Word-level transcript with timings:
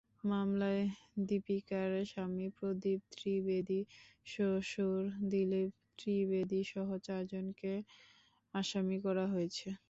মামলায় 0.23 0.83
দীপিকার 1.27 1.89
স্বামী 2.11 2.47
প্রদীপ 2.57 2.99
ত্রিবেদী, 3.13 3.81
শ্বশুর 4.25 5.01
দিলীপ 5.31 5.71
ত্রিবেদীসহ 5.99 6.87
চারজনকে 7.07 7.73
আসামি 8.53 8.97
করা 9.05 9.25
হয়েছে। 9.27 9.69